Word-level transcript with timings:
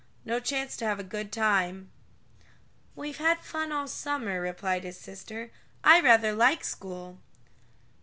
No 0.25 0.39
chance 0.39 0.75
to 0.77 0.85
have 0.85 0.99
a 0.99 1.03
good 1.03 1.31
time!" 1.31 1.91
"We've 2.95 3.19
had 3.19 3.37
fun 3.41 3.71
all 3.71 3.87
summer," 3.87 4.41
replied 4.41 4.83
his 4.83 4.97
sister. 4.99 5.51
"I 5.83 6.01
rather 6.01 6.33
like 6.33 6.63
school." 6.63 7.19